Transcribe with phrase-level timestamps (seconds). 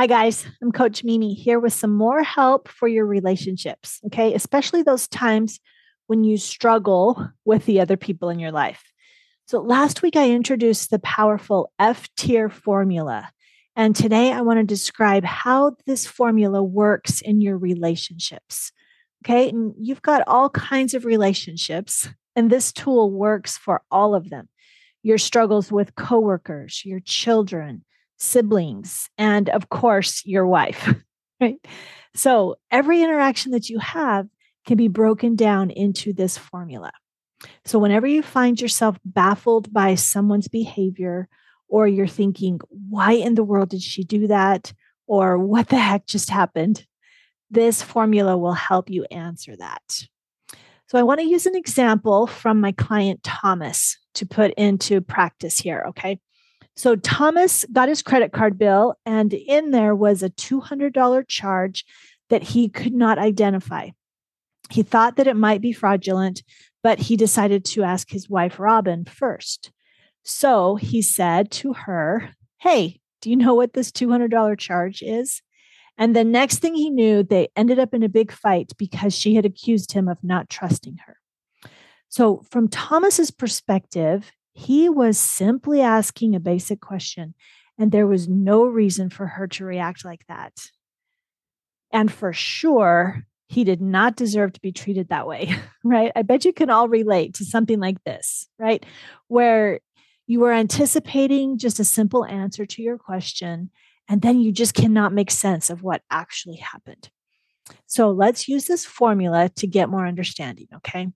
[0.00, 0.46] Hi, guys.
[0.62, 4.00] I'm Coach Mimi here with some more help for your relationships.
[4.06, 4.32] Okay.
[4.32, 5.60] Especially those times
[6.06, 8.82] when you struggle with the other people in your life.
[9.44, 13.28] So, last week I introduced the powerful F-TEAR formula.
[13.76, 18.72] And today I want to describe how this formula works in your relationships.
[19.22, 19.50] Okay.
[19.50, 24.48] And you've got all kinds of relationships, and this tool works for all of them
[25.02, 27.84] your struggles with coworkers, your children,
[28.20, 30.94] siblings, and of course, your wife,
[31.40, 31.56] right?
[32.14, 34.28] So every interaction that you have
[34.66, 36.92] can be broken down into this formula.
[37.64, 41.28] So whenever you find yourself baffled by someone's behavior,
[41.70, 44.72] or you're thinking, why in the world did she do that?
[45.06, 46.84] Or what the heck just happened?
[47.50, 49.82] This formula will help you answer that.
[50.88, 55.58] So I want to use an example from my client Thomas to put into practice
[55.58, 55.84] here.
[55.90, 56.18] Okay.
[56.80, 61.84] So Thomas got his credit card bill, and in there was a $200 charge
[62.30, 63.90] that he could not identify.
[64.70, 66.42] He thought that it might be fraudulent,
[66.82, 69.72] but he decided to ask his wife, Robin, first.
[70.24, 75.42] So he said to her, Hey, do you know what this $200 charge is?
[75.98, 79.34] And the next thing he knew, they ended up in a big fight because she
[79.34, 81.18] had accused him of not trusting her.
[82.08, 87.34] So, from Thomas's perspective, he was simply asking a basic question,
[87.78, 90.52] and there was no reason for her to react like that.
[91.92, 96.12] And for sure, he did not deserve to be treated that way, right?
[96.14, 98.84] I bet you can all relate to something like this, right?
[99.28, 99.80] Where
[100.26, 103.70] you were anticipating just a simple answer to your question,
[104.08, 107.10] and then you just cannot make sense of what actually happened.
[107.86, 111.08] So let's use this formula to get more understanding, okay?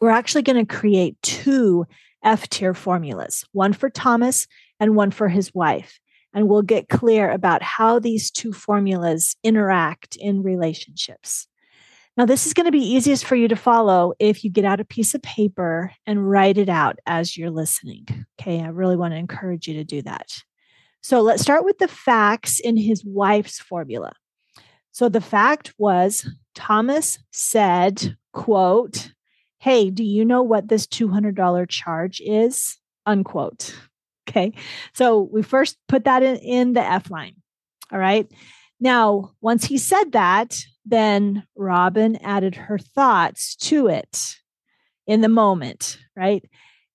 [0.00, 1.86] we're actually going to create two
[2.26, 4.46] F-TEAR formulas, one for Thomas
[4.80, 5.98] and one for his wife.
[6.34, 11.46] And we'll get clear about how these two formulas interact in relationships.
[12.16, 14.80] Now, this is going to be easiest for you to follow if you get out
[14.80, 18.06] a piece of paper and write it out as you're listening.
[18.40, 20.42] Okay, I really want to encourage you to do that.
[21.02, 24.12] So let's start with the facts in his wife's formula.
[24.92, 29.12] So the fact was Thomas said, quote,
[29.58, 32.78] hey, do you know what this $200 charge is?
[33.04, 33.74] Unquote.
[34.28, 34.54] Okay.
[34.92, 37.36] So we first put that in, in the F line.
[37.92, 38.26] All right.
[38.80, 44.34] Now, once he said that, then Robin added her thoughts to it
[45.06, 46.44] in the moment, right?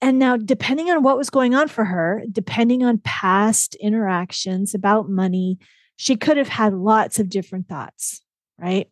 [0.00, 5.08] And now, depending on what was going on for her, depending on past interactions about
[5.08, 5.58] money,
[5.96, 8.20] she could have had lots of different thoughts,
[8.58, 8.90] right?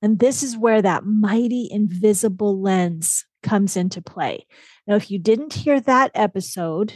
[0.00, 4.46] And this is where that mighty invisible lens comes into play.
[4.86, 6.92] Now, if you didn't hear that episode,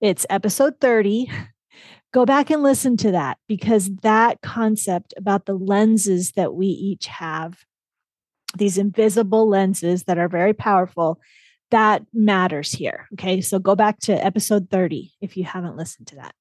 [0.00, 1.30] it's episode 30.
[2.12, 7.06] Go back and listen to that because that concept about the lenses that we each
[7.06, 7.64] have,
[8.56, 11.20] these invisible lenses that are very powerful,
[11.70, 13.08] that matters here.
[13.14, 13.40] Okay.
[13.40, 16.34] So go back to episode 30 if you haven't listened to that.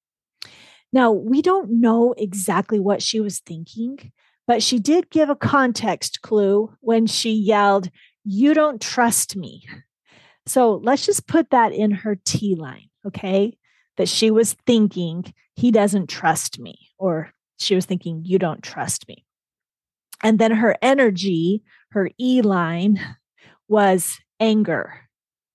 [0.91, 4.12] Now, we don't know exactly what she was thinking,
[4.48, 7.90] but she did give a context clue when she yelled,
[8.24, 9.64] You don't trust me.
[10.46, 13.58] So let's just put that in her T line, okay?
[13.98, 19.08] That she was thinking, He doesn't trust me, or she was thinking, You don't trust
[19.08, 19.26] me.
[20.22, 23.00] And then her energy, her E line
[23.68, 24.94] was anger.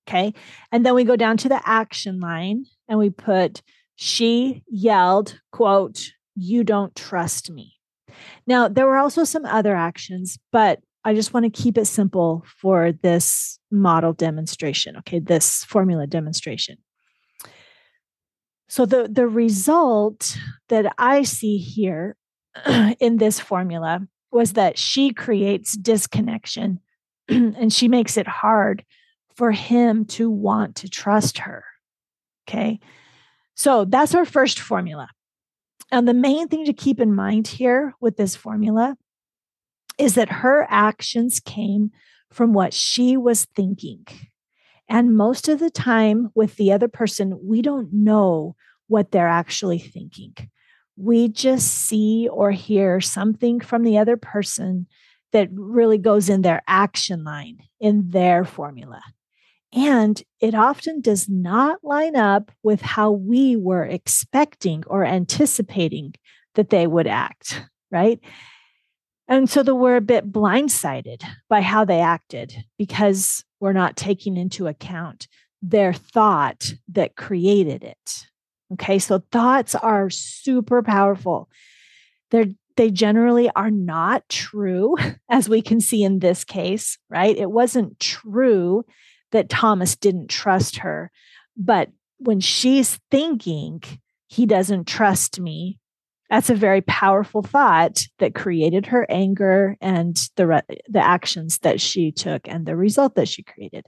[0.07, 0.33] Okay.
[0.73, 3.63] And then we go down to the action line and we put,
[3.97, 7.78] she yelled, quote, you don't trust me.
[8.47, 12.45] Now, there were also some other actions, but I just want to keep it simple
[12.61, 16.79] for this model demonstration, okay, this formula demonstration.
[18.69, 20.37] So the, the result
[20.69, 22.17] that I see here
[23.01, 26.81] in this formula was that she creates disconnection
[27.29, 28.85] and she makes it hard
[29.35, 31.65] for him to want to trust her.
[32.49, 32.81] Okay.
[33.55, 35.09] So that's our first formula.
[35.91, 38.97] And the main thing to keep in mind here with this formula
[39.99, 41.91] is that her actions came
[42.31, 44.07] from what she was thinking.
[44.89, 48.55] And most of the time, with the other person, we don't know
[48.87, 50.35] what they're actually thinking.
[50.97, 54.87] We just see or hear something from the other person
[55.33, 59.03] that really goes in their action line, in their formula.
[59.73, 66.15] And it often does not line up with how we were expecting or anticipating
[66.55, 68.19] that they would act, right?
[69.29, 74.39] And so that we're a bit blindsided by how they acted because we're not taking
[74.39, 75.29] into account
[75.61, 78.27] their thought that created it.
[78.73, 81.51] Okay, so thoughts are super powerful.
[82.31, 84.95] They're they generally are not true,
[85.29, 87.37] as we can see in this case, right?
[87.37, 88.85] It wasn't true
[89.33, 91.11] that Thomas didn't trust her.
[91.57, 93.83] But when she's thinking,
[94.27, 95.79] he doesn't trust me,
[96.31, 101.81] that's a very powerful thought that created her anger and the, re- the actions that
[101.81, 103.87] she took and the result that she created,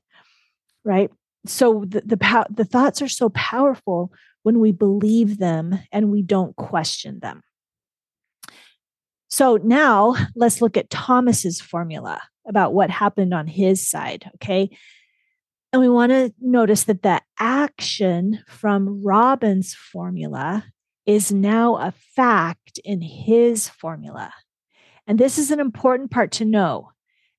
[0.85, 1.11] right?
[1.47, 4.13] So the, the, the thoughts are so powerful
[4.43, 7.43] when we believe them and we don't question them.
[9.29, 14.71] So now let's look at Thomas's formula about what happened on his side, okay?
[15.73, 20.65] And we want to notice that the action from Robin's formula
[21.07, 24.33] is now a fact in his formula.
[25.07, 26.91] And this is an important part to know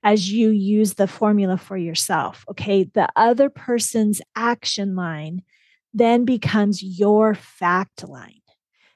[0.03, 2.45] as you use the formula for yourself.
[2.49, 2.83] Okay.
[2.83, 5.43] The other person's action line
[5.93, 8.41] then becomes your fact line.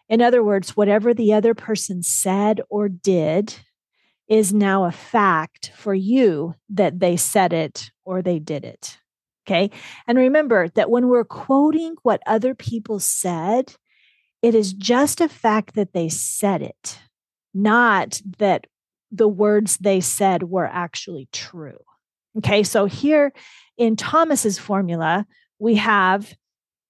[0.08, 3.56] In other words, whatever the other person said or did
[4.28, 8.98] is now a fact for you that they said it or they did it.
[9.48, 9.70] Okay.
[10.08, 13.74] And remember that when we're quoting what other people said,
[14.42, 17.00] it is just a fact that they said it,
[17.54, 18.68] not that
[19.12, 21.78] the words they said were actually true.
[22.38, 22.64] Okay.
[22.64, 23.34] So here
[23.78, 25.26] in Thomas's formula,
[25.60, 26.34] we have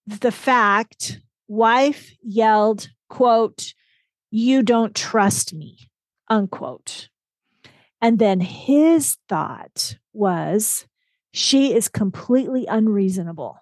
[0.08, 3.74] the fact wife yelled quote,
[4.31, 5.78] you don't trust me,
[6.30, 7.10] unquote.
[8.01, 10.86] And then his thought was,
[11.36, 13.58] she is completely unreasonable.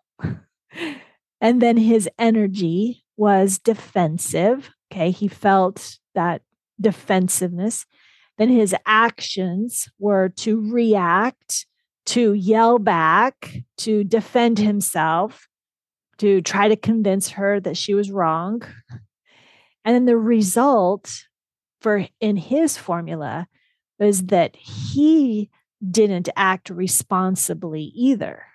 [1.41, 4.69] and then his energy was defensive.
[4.91, 5.09] Okay.
[5.09, 6.43] He felt that
[6.79, 7.87] defensiveness.
[8.37, 11.65] Then his actions were to react,
[12.07, 15.47] to yell back, to defend himself,
[16.19, 18.61] to try to convince her that she was wrong.
[19.83, 21.11] And then the result
[21.81, 23.47] for in his formula
[23.97, 25.49] was that he
[25.89, 28.45] didn't act responsibly either.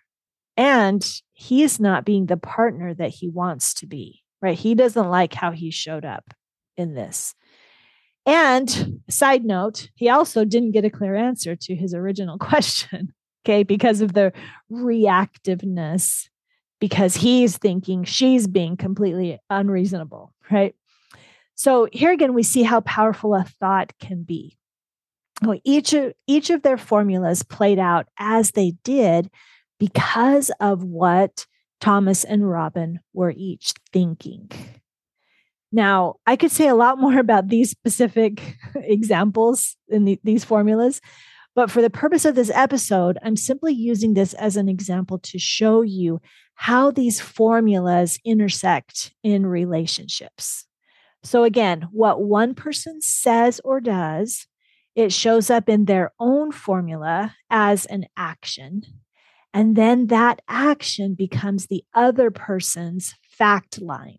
[0.57, 4.59] And he is not being the partner that he wants to be, right?
[4.59, 6.35] He doesn't like how he showed up
[6.77, 7.35] in this.
[8.27, 13.15] And side note, he also didn't get a clear answer to his original question,
[13.45, 14.33] okay, because of the
[14.71, 16.29] reactiveness,
[16.81, 20.75] because he's thinking she's being completely unreasonable, right?
[21.55, 24.58] So here again, we see how powerful a thought can be.
[25.65, 29.31] Each of each of their formulas played out as they did
[29.79, 31.47] because of what
[31.81, 34.51] Thomas and Robin were each thinking.
[35.71, 41.01] Now, I could say a lot more about these specific examples in the, these formulas,
[41.55, 45.39] but for the purpose of this episode, I'm simply using this as an example to
[45.39, 46.21] show you
[46.55, 50.67] how these formulas intersect in relationships.
[51.25, 54.47] So, again, what one person says or does,
[54.99, 58.83] it shows up in their own formula as an action.
[59.55, 64.19] And then that action becomes the other person's fact line.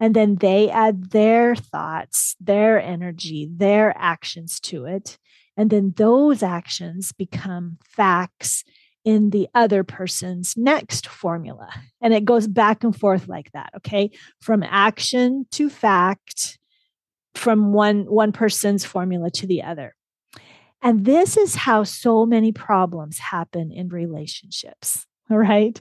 [0.00, 5.18] And then they add their thoughts, their energy, their actions to it.
[5.54, 8.64] And then those actions become facts
[9.04, 11.68] in the other person's next formula.
[12.00, 14.12] And it goes back and forth like that, okay?
[14.40, 16.58] From action to fact,
[17.34, 19.94] from one one person's formula to the other.
[20.82, 25.80] And this is how so many problems happen in relationships, right?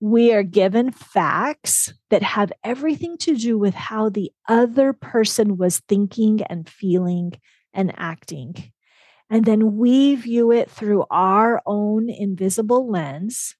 [0.00, 5.80] We are given facts that have everything to do with how the other person was
[5.80, 7.32] thinking and feeling
[7.74, 8.72] and acting.
[9.28, 13.56] And then we view it through our own invisible lens.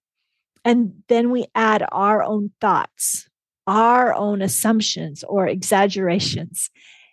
[0.64, 3.28] And then we add our own thoughts,
[3.66, 6.70] our own assumptions or exaggerations.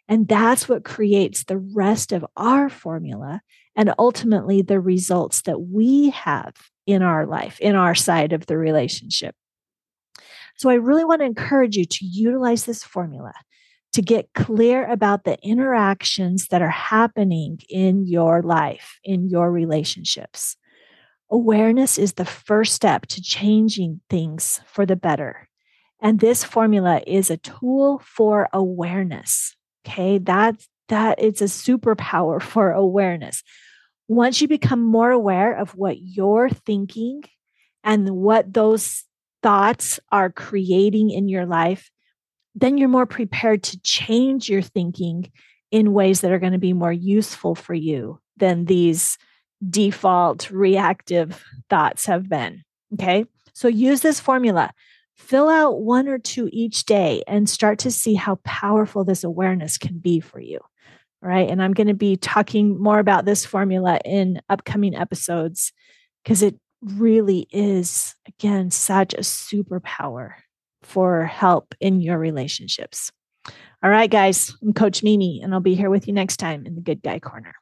[0.08, 3.42] And that's what creates the rest of our formula
[3.76, 6.54] and ultimately the results that we have
[6.86, 9.36] in our life, in our side of the relationship.
[10.58, 13.34] So I really want to encourage you to utilize this formula
[13.94, 20.58] to get clear about the interactions that are happening in your life, in your relationships.
[21.32, 25.50] Awareness is the first step to changing things for the better.
[26.02, 29.56] And this formula is a tool for awareness.
[29.86, 33.44] Okay, that's that it's a superpower for awareness.
[34.08, 37.24] Once you become more aware of what you're thinking
[37.84, 39.04] and what those
[39.42, 41.90] thoughts are creating in your life,
[42.54, 45.32] then you're more prepared to change your thinking
[45.72, 49.18] in ways that are going to be more useful for you than these
[49.68, 52.64] default reactive thoughts have been.
[52.94, 53.26] Okay.
[53.54, 54.72] So use this formula
[55.16, 59.78] fill out one or two each day and start to see how powerful this awareness
[59.78, 60.60] can be for you.
[61.24, 61.50] All right.
[61.50, 65.72] And I'm going to be talking more about this formula in upcoming episodes
[66.24, 70.34] because it really is, again, such a superpower
[70.84, 73.12] for help in your relationships.
[73.84, 76.76] All right, guys, I'm Coach Mimi, and I'll be here with you next time in
[76.76, 77.54] the Good Guy Corner.